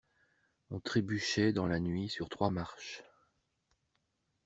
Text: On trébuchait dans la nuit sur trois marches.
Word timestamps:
On 0.71 0.79
trébuchait 0.79 1.53
dans 1.53 1.67
la 1.67 1.79
nuit 1.79 2.09
sur 2.09 2.27
trois 2.27 2.49
marches. 2.49 3.03